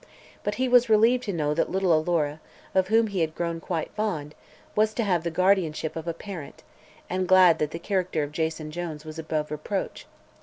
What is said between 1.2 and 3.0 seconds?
to know that little Alora, of